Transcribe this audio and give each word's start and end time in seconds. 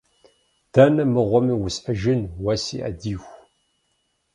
Дэнэ 0.73 1.03
мыгъуэми 1.13 1.55
усхьыжыну, 1.65 2.33
уэ 2.43 2.55
си 2.63 2.77
ӏэдииху? 2.83 3.35